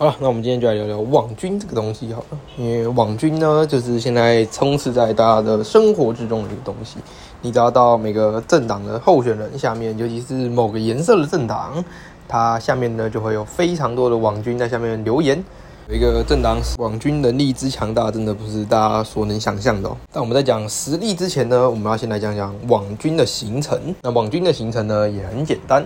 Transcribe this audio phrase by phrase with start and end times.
[0.00, 2.38] 好了，那我们今天就来聊聊网军这个东西好了。
[2.56, 6.98] 因为网军呢，就是现在充斥在大家的生活之中的一个东西。
[7.42, 11.84] 你只要到每个政党的候选人下面，尤其是某个颜色的政党，
[12.28, 15.44] 它下面呢就会有非常多的网军在下面留言。
[15.88, 19.88] 有一个政党网军能力之强大，真的不是大家所能想象的。
[19.88, 23.76] 哦但我们在讲实力之前呢，我们要先来讲讲网军的形成。
[24.02, 25.84] 那网军的形成呢，也很简单。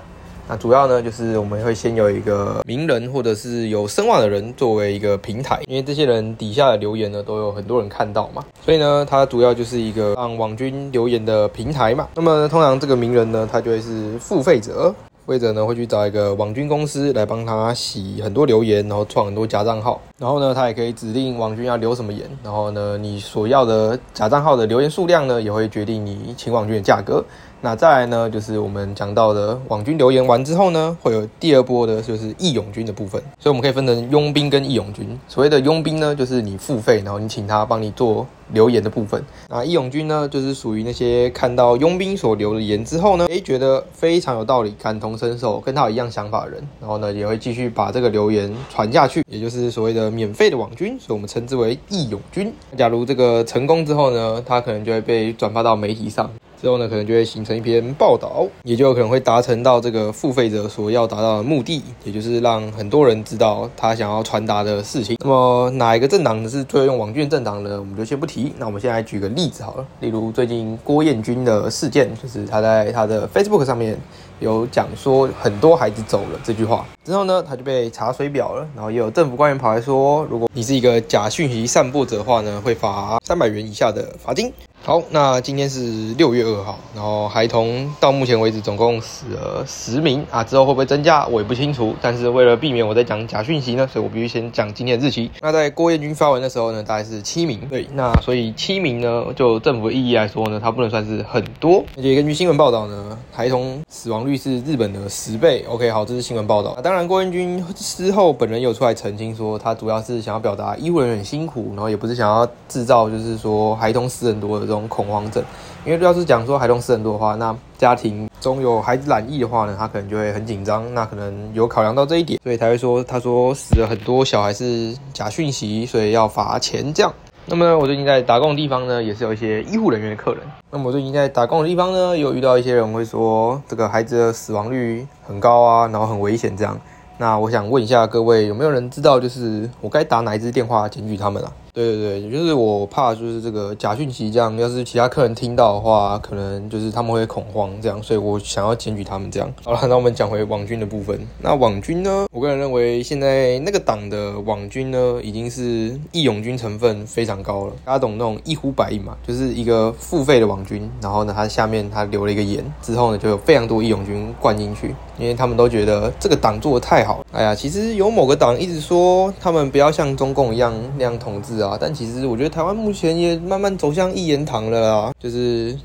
[0.48, 12.08] 那主要呢，就是我们会先有一个名人或者是有声望的人作为一个平台，因为这些人底下的留言呢，都有很多人看到嘛，所以呢，它主要就是一个让网军留言的平台嘛。
[12.14, 14.92] 那么通常这个名人呢，他就会是付费者，
[15.24, 27.24] 付费者呢会去找一个网军公司来帮他洗很多留言，然后创很多假账号，然后呢，他也可以指定网军要留什么言，然后呢，你所要的假账号的留言数量呢，也会决定你请网军的价格。
[27.64, 33.22] 那再来呢，就是我们讲到的网军留言完之后呢，会有第二波的，就是义勇军的部分。
[33.38, 35.16] 所以我们可以分成佣兵跟义勇军。
[35.28, 39.24] 所谓的佣兵呢，就是你付费，然后你请他帮你做留言的部分。
[39.48, 52.52] 那义勇军呢，就是属于那些看到佣兵所留的言之后呢，诶，觉得非常有道理，感同身受，跟他有一样想法的人，然后呢，也会继续把这个留言传下去，也就是所谓的免费的网军，所以我们称之为义勇军。
[52.76, 56.28] 假如这个成功之后呢，他可能就会被转发到媒体上。
[56.62, 65.16] 之后呢，可能就会形成一篇报道，也就可能会达成到这个付费者所要达到的目的，也就是让很多人知道他想要传达的事情。
[65.18, 67.80] 那么哪一个政党是最用网军政党呢？
[67.80, 68.52] 我们就先不提。
[68.58, 73.98] 那我们现在举个例子好了，例如最近郭彦军的事件，就是他在他的 Facebook 上面
[74.38, 84.52] 有讲说很多孩子走了这句话，之后呢，他就被查水表了，然后也有政府官员跑来说，如果你是一个假讯息散布者的话呢，会罚三百元以下的罚金。
[84.84, 91.94] 好，那今天是六月二号，然后孩童到目前为止总共死了十名啊，之后会不会增加我也不清楚。
[92.02, 95.30] 但是为了避免我在讲假讯息呢，所以我必须先讲今天的日期。
[95.40, 101.84] 那在郭彦军发文的时候呢，大概是七名，对，那所以七名呢，就政府的意义来说呢，它不能算是很多。
[101.96, 105.64] 而且根据新闻报道呢，孩童死亡率是日本的十倍。
[105.68, 106.76] OK，好，这是新闻报道。
[106.82, 114.71] 当然，郭彦军之后本人有出来澄清说，他主要是想要表达医护人员很辛苦，然后也不是想要制造就是说孩童死很多的。
[114.72, 115.44] 这种恐慌症，
[115.84, 127.12] 因为要是讲说孩童死很多的话，那家庭中有孩子染疫的话呢，他可能就会很紧张，那可能有考量到这一点，所以才会说他说死了很多小孩是假讯息，所以要罚钱这样。
[127.44, 130.40] 那么我最近在打工的地方呢，也是有一些医护人员的客人。
[130.70, 136.80] 那么我最近在打工的地方呢，有遇到一些人会说这个孩子的死亡率很高啊，然后很危险这样。
[137.18, 141.52] 那我想问一下各位，有没有人知道就是我该打哪一支电话检举他们啊？
[141.74, 149.50] 对对对，就是我怕就是这个假讯息这样，要是其他客人听到的话，可能就是他们会恐慌这样，所以我想要检举他们这样。
[149.64, 151.18] 好了，那我们讲回网军的部分。
[151.40, 157.72] 那网军呢，我个人认为现在那个党的网军呢，已经是义勇军成分非常高了。
[157.86, 159.16] 大家懂那种一呼百应嘛？
[159.26, 167.24] 就是一个付费的网军，然后呢，他下面他留了一个言，之后呢，就有非常多义勇军灌进去，因为他们都觉得这个党做的太好。
[167.32, 171.61] 哎呀，其实有某个党一直说他们不要像中共一样那样统治。
[171.62, 175.12] 啊，但其实我觉得台湾目前也慢慢走向一言堂了啦。
[175.18, 175.76] 就是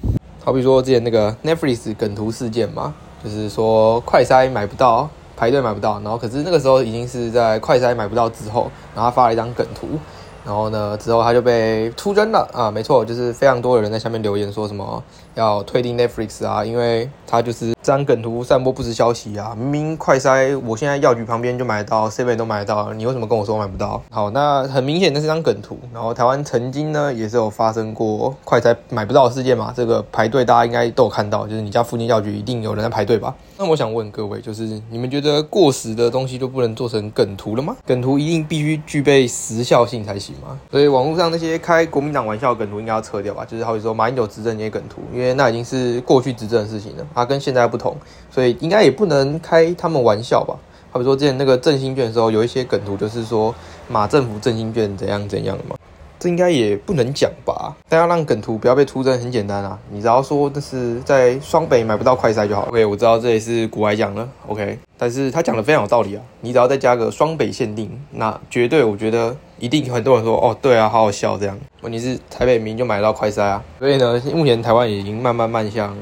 [0.44, 2.94] 好比说之前那个 Netflix 梗图事件嘛，
[3.24, 9.88] 就是说快筛买不到，排队买不到，然后可是那个时候已经是在快筛买不到之后，然后他发了一张梗图，
[10.46, 15.04] 然后呢之后他就被出征了啊，没错，就是非常多的人在下面留言说什么
[15.36, 17.77] 要退订 Netflix 啊，因为他就是。
[17.88, 19.56] 张梗图散播不实消息啊！
[19.58, 24.04] 明明快筛，我现在药局旁边就买到，seven 都买得到，你为什么跟我说买不到？
[24.10, 25.80] 好，那很明显那是张梗图。
[25.94, 33.34] 然后台湾曾经呢也是有发生过快筛买不到的事件嘛，这个排队大家应该都有看到，就是你家附近药局一定有人在排队吧？
[33.58, 37.74] 那我想问各位，就是你们觉得过时的东西就不能做成梗图了吗？
[37.86, 40.60] 梗图一定必须具备时效性才行吗？
[40.70, 43.46] 所以网络上那些开国民党玩笑梗图应该要撤掉吧？
[43.46, 47.77] 就是好比说马英九执政那些梗图，因为那已经是过去执政的事情了，它跟现在不。
[47.78, 47.96] 不同，
[48.32, 50.56] 所以应该也不能开他们玩笑吧？
[50.90, 53.54] 好比说之前那个振兴券的时候，有一些梗图就是说
[53.88, 55.76] 马政府振兴券怎样怎样的嘛，
[56.18, 57.76] 这应该也不能讲吧？
[57.88, 62.68] 但要让梗图不要被出征，很简单啊，你只要说这是在双北买不到快筛就好。
[62.70, 71.56] OK，我知道这也是古来讲了，OK，但是他讲的非常有道理啊，你只要再加个双北限定，那绝对我觉得一定很多人说哦，对啊，好好笑这样。
[71.82, 75.96] 问题是台北民就买到快筛啊，所以呢，目前台湾已经慢慢慢向。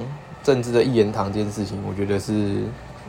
[0.45, 2.61] 政治的一言堂这件事情，我觉得是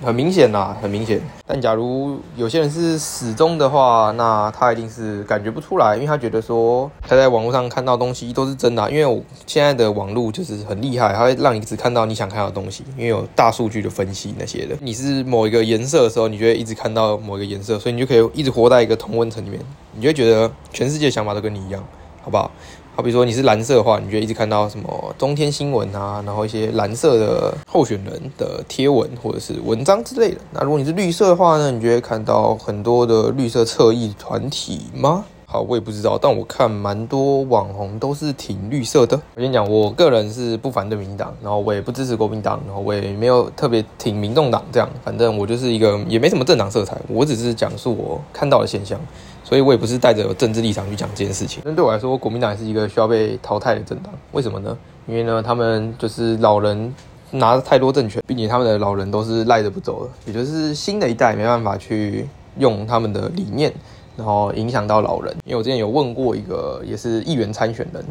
[0.03, 1.21] 很明显啦，很明显。
[1.47, 8.91] 但假如有些人是始终的话，那他一定是感觉不出来，因为他觉得说他在网络上看到东西都是真的。
[8.91, 14.75] 因为我现在的网络就是很厉害，它会让你只看到你想看到的东西，因为有大数据的分析那些的。
[14.81, 19.61] 你是某一个颜色的时候，你就会一直看到某一个颜色，所以你就可以一直活在一个同温层里面，
[19.93, 21.85] 你就会觉得全世界想法都跟你一样，
[22.23, 22.51] 好不好？
[22.97, 30.39] 好比如说你是蓝色的话，你就一直看到什么中天新闻啊，然后一些蓝色的候选人的贴文或者是文章之类的。
[30.51, 35.27] 那如果你是绿色的话呢，你就会看到很多的绿色侧翼团体吗？
[35.45, 39.21] 好，我也不知道，但我看蛮多网红都是挺绿色的。
[39.35, 44.89] 我跟你讲，我个人是不反对民进党，然后我也不支持国民党，然后我也没有特别挺民众党这样。
[45.05, 48.99] 反正我就是一个也没什么政党色彩，我只是讲述我看到的现象。
[49.47, 51.63] 所以我也不是带着政治立场去讲这件事情。
[51.65, 54.13] 但对我来说，国民党也是一个需要被淘汰的政党。
[54.33, 54.77] 为什么呢？
[55.07, 56.93] 因为呢，他们就是老人
[57.31, 62.27] 拿太多政权，并且他们的老人都是赖着不走的，也就是新的一代没办法去
[62.59, 63.73] 用他们的理念，
[64.17, 65.33] 然后影响到老人。
[65.45, 68.05] 因为我之前有问过一个也是议员参选人，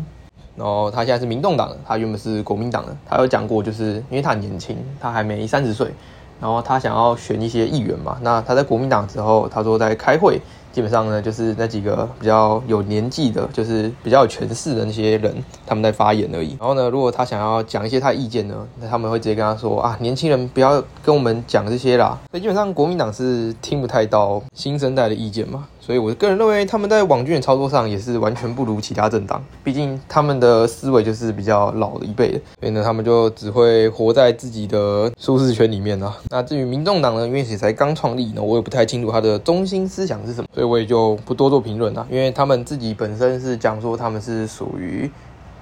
[0.56, 5.92] 然后他现在是民动党的，他原本是国民党的，他有讲过，就是因为他很年轻，他还没三十岁，
[6.40, 8.18] 然后他想要选一些议员嘛。
[8.22, 10.40] 那他在国民党之后，他说在开会。
[10.76, 15.34] 基本上呢，就是那几个比较有年纪的，就是比较有权势的那些人，
[15.66, 16.58] 他们在发言而已。
[16.60, 22.20] 然后呢，如果他想要讲一些他的意见呢，那他们会直接跟他说啊，年轻人不要跟我们讲这些啦。
[22.30, 25.66] 所以基本上国民党是听不太到新生代的意见嘛。
[25.86, 29.40] 所以，我个人认为他们在网军的操作上也是完全不如其他政党。
[29.64, 36.12] 毕竟他们的思维就是比较老的一辈的，所以呢，他们就只会活在自己的舒适圈里面啊。
[36.32, 42.08] 那至于民众党呢，因为也才刚创立呢，我也不太清楚他的中心思想是什么，所以我也就不多做评论了。
[42.10, 45.08] 因为他们自己本身是讲说他们是属于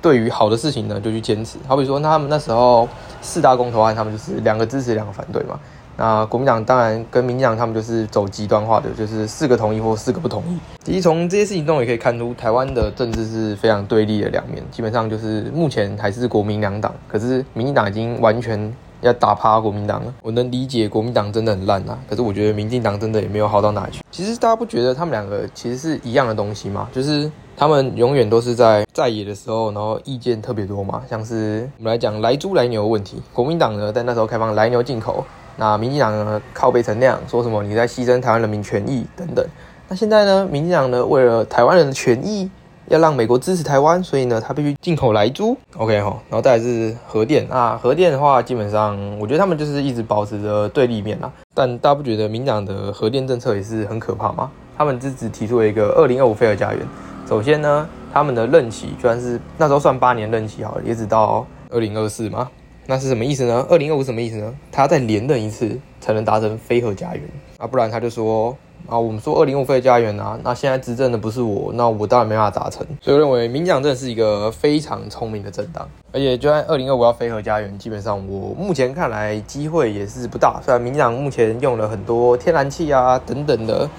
[0.01, 1.57] 对于好的事情呢就去坚持。
[1.67, 2.87] 好比说，他们那时候
[3.21, 5.59] 四大公投案，他们就是两个支持，两个反对嘛。
[5.95, 10.57] 那国民党当然跟民进党他们就是走极端化的，就是四个同意或四个不同意。
[10.83, 14.63] 其实从这些事情中也可以看出，台湾的政治是非常对立的两面。
[14.71, 20.13] 基本上就是目前还是国民两党，可是民进党已经完全要打趴国民党了。
[20.21, 24.01] 我能理解国民党真的很烂啊，可是我觉得民进党真的也没有好到哪去。
[24.11, 26.89] 其实大家不觉得他们两个其实是一样的东西吗？
[26.91, 31.03] 就是他们永远都是在在野的时候，然后意见特别多嘛。
[31.07, 35.23] 像是我们来讲来猪来牛的问题，国民党呢在那时候开放来牛进口。
[35.57, 39.45] 那民进党呢靠背成那样，说什么你在牺牲台湾人民权益等等。
[39.87, 42.49] 那现在呢，民进党呢为了台湾人的权益，
[42.87, 45.55] 要让美国支持台湾，所以呢他必须进口来猪。
[45.77, 51.31] OK 哈，然后再来是核电啊，核电的话基本上我觉得他们就是一直保持着对立面啊。
[51.53, 54.49] 但大家不觉得民党的核电政策也是很可怕吗？
[54.75, 56.81] 他们只只提出了一个二零二五菲尔家园。
[57.29, 62.49] 首先呢，他们的任期居然是那时候算八年任期好了，也只到二零二四嘛。
[62.85, 63.65] 那是什么意思呢？
[63.69, 64.53] 二零二五什么意思呢？
[64.71, 67.23] 他要再连任一次才能达成飞核家园
[67.57, 68.55] 啊，不然他就说
[68.87, 72.85] 啊，我们说二零五飞核家园啊，那现在执政的不是我，那我当然没办法达成。
[72.99, 80.59] 所以我认为民进党真的是一个非常聪明的政党，而且就算二零二五要飞核家园，基本上我目前看来机会也是不大。
[80.61, 83.89] 虽然民进党目前用了很多天然气啊等等的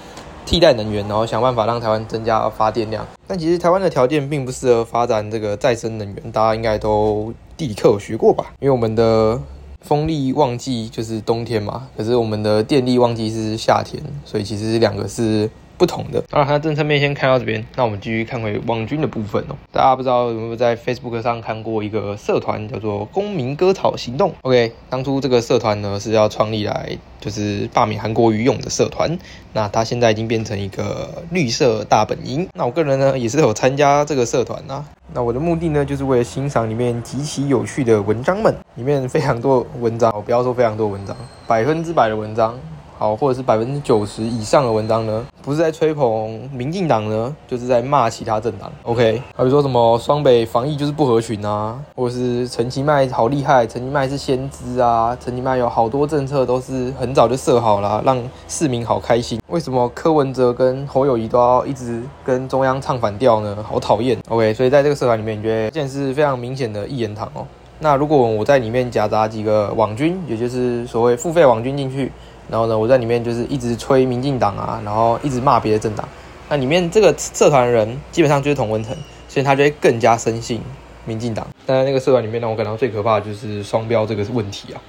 [0.45, 7.33] 替代能源，然后想办法让台湾增加发电量，但其实台湾的条件并不适合发展这个再生能源，大家应该都。
[7.57, 8.53] 地理课有学过吧？
[8.59, 9.41] 因为我们的
[9.79, 15.49] 风力旺季就是冬天嘛，可是我们的电力旺季是夏天，所以其实两个是。
[15.77, 19.55] 不同的，然它的政策面先看到这边，那我们继续看回网军的部分哦。
[19.71, 24.33] 大家不知道有没有在 Facebook 上看过一个社团叫做“公民割草行动”。
[24.43, 29.17] OK，当初这个社团呢是要创立来就是罢免韩国瑜用的社团，
[29.53, 32.47] 那它现在已经变成一个绿色大本营。
[32.53, 34.85] 那我个人呢也是有参加这个社团呐。
[35.13, 41.15] 那我的目的呢就是为了欣赏里面极其有趣的文章们，里面非常多文章，我不要说非常多文章，
[41.47, 42.57] 百分之百的文章。
[42.97, 48.71] 好，或者是百分之九十以上的文章呢，不是在吹捧民进党呢，就是在骂其他政党。
[48.83, 59.41] OK，好比说什么双北防疫就是不合群啊，或者是陈其迈好厉害，陈其迈是先知啊，陈其迈有好多政策都是很早就设好了，让市民好开心。
[59.49, 63.57] 为什么柯文哲跟侯友谊都要一直跟中央唱反调呢？
[63.67, 64.17] 好讨厌。
[64.29, 67.45] OK，所以在这个社团里面，你觉得这件事非常明显的一言堂哦。
[67.79, 72.11] 那如果我在里面夹杂几个网军，也就是所谓付费网军进去。
[72.47, 76.07] 然后呢，我在里面就是一直吹民进党啊，然后一直骂别的政党。
[76.47, 78.95] 那里面这个社团的人基本上就是同文层，
[79.27, 80.61] 所以他就会更加深信
[81.05, 81.47] 民进党。
[81.65, 84.79] 但在那个社团里面，让我感到最可怕的就是双标这个问题啊。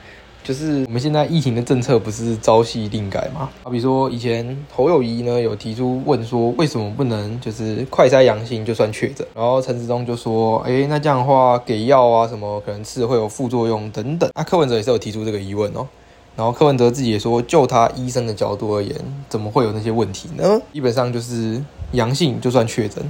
[0.46, 3.50] 就是我们现在疫情的政策不是朝夕令改吗？
[3.64, 9.26] 好比说以前侯友谊呢有提出问说，为什么不能就是快筛阳性就算确诊？
[9.34, 14.30] 然后陈时中就说，哎，那这样的话给药啊什么可能吃会有副作用等等。
[14.34, 15.84] 啊，柯文哲也是有提出这个疑问哦。
[16.36, 18.94] 然后柯文哲自己也说，就他医生的角度而言，
[19.28, 20.62] 怎么会有那些问题呢？
[20.72, 21.60] 基本上就是
[21.90, 23.02] 阳性就算确诊。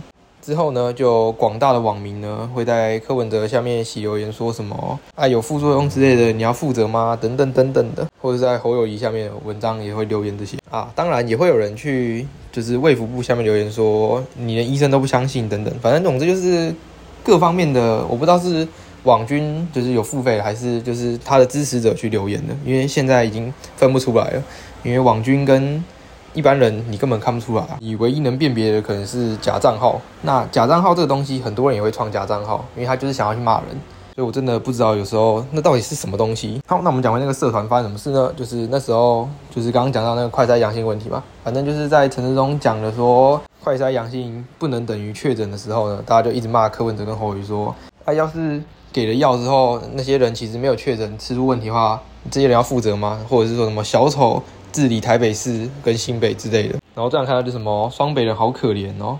[0.46, 7.18] 之后呢，就广大的网民呢会在柯文哲下面写留言，说什么啊有副作用之类的，你要负责吗？
[7.20, 10.88] 等等等等的，或者在侯友谊下面文章也会留言这些啊。
[10.94, 15.74] 当然也会有人去就是卫福部下面留言说，你连医生都不相信等等。
[15.82, 16.72] 反正总之就是
[17.24, 18.64] 各方面的，我不知道是
[19.02, 24.42] 网军就是有付费，还是就是他的支持者去留言的，因为现在已经分不出来了，
[24.84, 25.82] 因为网军跟。
[26.36, 29.98] 一般人你根本看不出来，你唯一能辨别的可能是假账号。
[30.20, 33.68] 那假账号这个东西，很多人也会创假账号，因为他就是想要去骂人。
[34.14, 36.60] 所以我真的不知道有时候那到底是什么东西。
[36.66, 38.30] 好，那我们讲完那个社团发生什么事呢？
[38.36, 47.74] 就是那时候就是刚刚讲到那个快筛阳性问题嘛，反正就是在陈志忠讲的说快筛阳性不能等于确诊的时候呢，大家就一直骂柯文哲跟侯宇说，
[48.04, 48.62] 啊，要是
[48.92, 52.00] 给了药之后，那些人其实没有确诊，吃出问题的话，
[52.30, 53.20] 这些人要负责吗？
[53.28, 54.42] 或者是说什么小丑？
[54.76, 59.18] 治理台北市跟新北之类的，然后这样看到就什么双北人好可怜哦，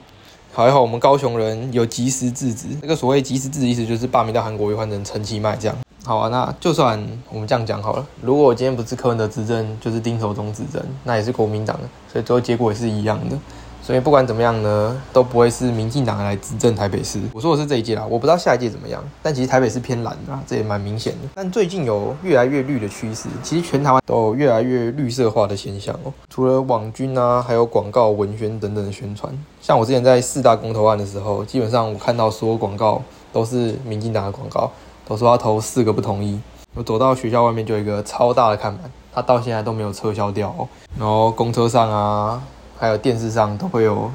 [0.53, 2.67] 还好我们高雄人有及时制止。
[2.83, 5.75] 这个所谓及时制止，意思就是罢免到韩国瑜换成陈其迈这样。
[6.05, 13.39] 好啊，那就算我们这样讲好了，如果我今天不是柯文哲执政，就是丁守中执政，那也是国民党的，所以最后结果也是一样的。
[13.87, 17.21] 所以不管怎么样呢，都不会是民进党来执政台北市。
[17.33, 19.01] 我说的是这一届啦，我不知道下一届怎么样。
[19.23, 21.29] 但其实台北市偏蓝啊，这也蛮明显的。
[21.37, 26.13] 但最近有越来越绿的趋势，其实全台湾都有越来越绿色化的现象哦。
[26.29, 29.33] 除了网军啊，还有广告、文宣等等的宣传。
[29.61, 33.01] 像我之前在四大公投案的时候，基本上我看到所有广告
[33.33, 34.69] 都是民进党的广告，
[35.07, 36.41] 都说要投四个不同意。
[36.75, 40.53] 我走到学校外面就有一个超大的看板，它到现在都没有撤销掉。
[40.99, 42.43] 然后公车上啊。
[42.79, 44.11] 还有电视上都会有，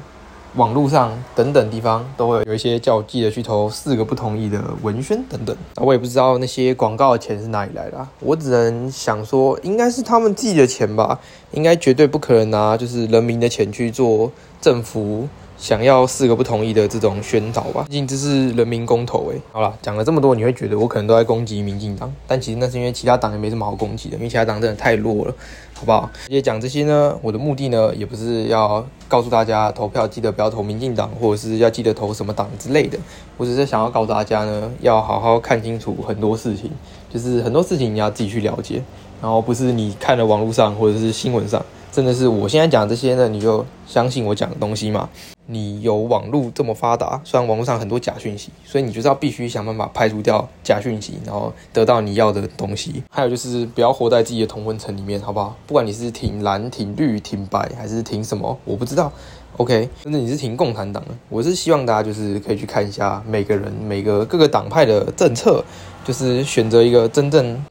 [0.56, 5.56] 网络上等等地方都会有一些叫记得去投四个不同意的文宣等等。
[5.76, 11.18] 我也不知道那些广告的钱是哪里来的，我只能想说，应该是他们自己的钱吧，
[11.52, 15.28] 应该绝对不可能拿就是人民的钱去做政府。
[15.62, 19.40] 想要四个不同意的这种宣导吧，毕竟这是人民公投诶。
[19.52, 25.32] 好了，讲了这么多，你会觉得我可能都在攻击民进党，但其实那是因为其他党也没什么好攻击的，因为其他党真的太弱了，
[25.72, 26.10] 好不好？
[26.24, 32.98] 而且讲这些呢，我的目的呢，也不是要告诉大家投票记得不要投民进党，或者是要记得投什么党之类的，
[33.36, 36.72] 我只是想要告诉大家呢，要好好看清楚很多事情，
[37.08, 38.82] 就是很多事情你要自己去了解，
[39.22, 41.64] 然后不是你看了网络上或者是新闻上。
[41.92, 45.06] 真的是我现在讲这些呢，你就相信我讲的东西嘛？
[45.52, 53.02] 你有网络这么发达，虽然网络上很多假讯息，所以你就是要必须想办法排除掉假讯息，然后得到你要的东西。
[53.10, 55.54] 还有就是不要活在自己的同温层里面，好不好？
[55.66, 59.12] 不管你是挺蓝、挺绿、挺白，还是挺什么，我不知道。
[59.58, 65.62] OK，甚至你是挺共产党的，我是希望大家就是可以去看一下每个人、每个各个党派的政策，
[66.02, 67.62] 就是选择一个真正。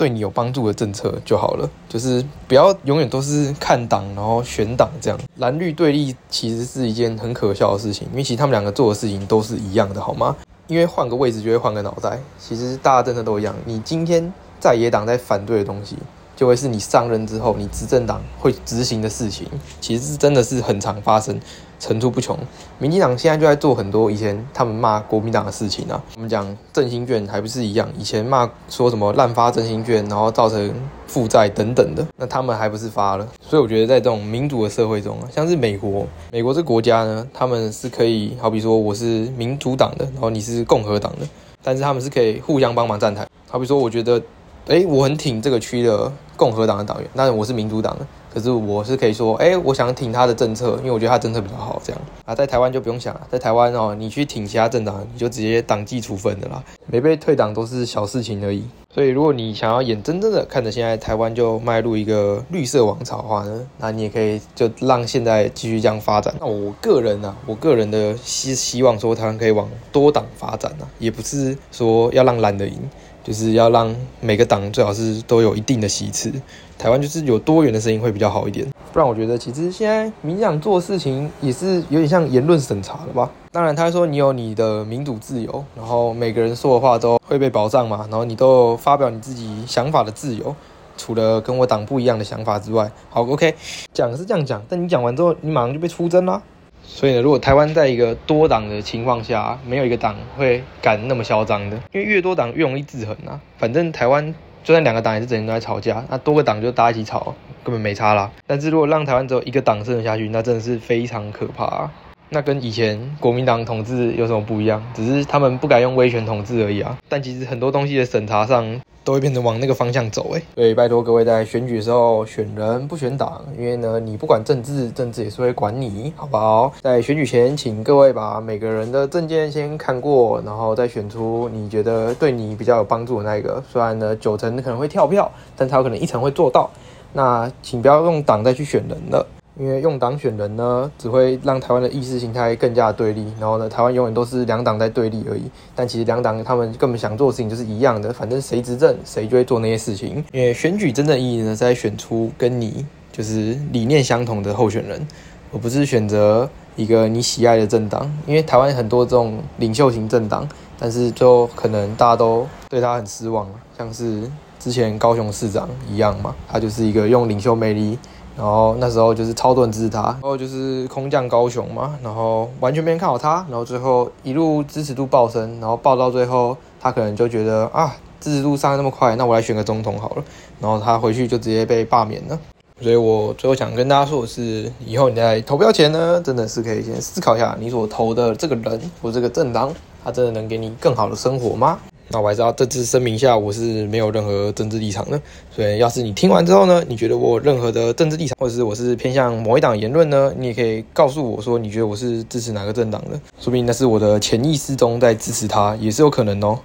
[0.00, 5.20] 对你有帮助的政策就好了，就是不要永远都是看党，然后选党这样。
[5.36, 10.34] 蓝绿对立其实是一件很可笑的事情，因为其实他们两个做的事情都是一样的，好吗？
[10.68, 12.18] 因为换个位置就会换个脑袋。
[12.38, 15.98] 其实大家政策都一样，你今天在野党在反对的东西。
[16.34, 19.46] 就会是你上任之后，你执政党会执行的事情，
[19.78, 21.38] 其实是真的是很常发生，
[21.80, 22.38] 层出不穷。
[22.78, 26.00] 民进党现在就在做很多以前他们骂国民党的事情啊。
[26.14, 30.72] 我们讲振兴券还不是一样，以前骂说什么滥发振兴券，然后造成
[31.08, 33.26] 负债等等的，那他们还不是发了？
[33.40, 41.26] 所以我觉得在这种民主的社会中，像是美国，美国这国家呢，他们是可以，好比说我是民主党的，然后你是共和党的，
[41.62, 43.26] 但是他们是可以互相帮忙站台。
[43.48, 44.22] 好比说，我觉得。
[44.68, 58.64] 哎，我很挺这个区的共和党的党员，那我是民主党的，可是我是可以说，哎，我想挺他的政策，因为我觉得他政策比较好，这样啊，在台湾就不用想了，在台湾哦，你去挺其他政党，你就直接党纪处分的啦，没被退党都是小事情而已。
[58.92, 66.34] 所以，如果你想要眼睁睁的看着现在台湾就迈入一个绿色王朝的话呢，那你也可以就让现在继续这样发展。
[66.40, 72.80] 那我个人呢，我个人的希希望说台湾可以往多党发展啊，也不是说要让蓝的赢。
[73.22, 76.32] 就是要让每个党最好是都有一定的席次，
[76.78, 78.66] 台湾就是有多元的声音会比较好一点。
[78.92, 83.30] 不然我觉得其实现在民进党做事情也是有点像言论审查了吧？
[83.52, 90.54] 当然他说你有你的民主自由，然后每个人说的话都会被保障嘛，然后你都有发表你自己想法的自由，
[90.96, 93.54] 除了跟我党不一样的想法之外，好 OK，
[93.92, 96.42] 讲是这样讲，但你讲完之后你马上就被出征啦。
[96.82, 103.40] 所以呢，如果台湾在一个多党的情况下，没有一个党会敢那么嚣张的，因为越多党越容易制衡啊。
[103.56, 107.34] 反正台湾就算两个党也是整天都在吵架，那多个党就大家一起吵，
[107.64, 108.30] 根本没差啦。
[108.46, 111.90] 但是如果让台湾只有一个党生存下去，那真的是非常可怕。
[112.32, 114.80] 那跟以前国民党统治有什么不一样？
[114.94, 116.96] 只是他们不敢用威权统治而已啊。
[117.08, 120.42] 但其实很多东西的审查上都会变成往那个方向走，哎。
[120.54, 126.72] 所以拜托各位在选举的时候选人不选党，因为呢你不管政治，政治也是会管你，好不好？
[126.80, 133.60] 在选举前，请各位把每个人的证件先看过，然后再选出你觉得对你比较有帮助的那一个。
[133.68, 136.70] 虽然呢九成可能会跳票，但他有可能一成会做到。
[137.12, 139.26] 那请不要用党再去选人了。
[139.60, 143.26] 因为用党选人呢，只会让台湾的意识形态更加对立。
[143.38, 145.42] 然后呢，台湾永远都是两党在对立而已。
[145.74, 150.24] 但其实两党他们根本想做的事情就是一样的，反正谁执政谁就会做那些事情。
[150.32, 155.06] 因为选举真正意义呢，是在选出跟你就是理念相同的候选人，
[155.52, 158.10] 而不是选择一个你喜爱的政党。
[158.26, 160.48] 因为台湾很多这种领袖型政党，
[160.78, 164.22] 但是就可能大家都对他很失望，像是
[164.58, 167.98] 之前高雄市长一样嘛，他就是一个用领袖魅力。
[168.40, 180.24] 然后那时候就是超多人支持他，然后就是空降高雄嘛，然后完全没人看好他，然后最后一路支持度暴升，然后爆到最后，他可能就觉得啊，支持度上那么快，那我来选个总统好了，
[180.58, 182.38] 然后他回去就直接被罢免了。
[182.80, 189.70] 所以我最后想跟大家说的是，以后你在投票前呢，真的是可以先思考一下，你所投的这个人或这个政党，
[190.02, 191.78] 他真的能给你更好的生活吗？
[192.12, 195.20] 那我还是要再次声明一下，我是没有任何政治立场的。
[195.54, 203.20] 所以，要是你听完之后呢，你觉得我有任何的政治立场，或者是我是偏向某一党言论呢，你也可以告诉我说，你觉得我是支持哪个政党的？
[203.38, 206.58] 说不定那是我的潜意识中在支持他，也是有可能哦。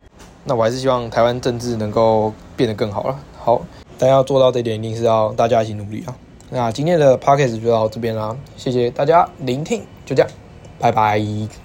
[0.44, 3.20] 那我还是希望台湾政治能够变得更好了。
[3.38, 3.62] 好，
[4.00, 6.16] 但要做到这点，一定是要大家一起努力啊。
[6.50, 10.32] 那今天的 podcast 就到这边啦，谢谢大家聆听，就这样，
[10.80, 11.48] 拜拜。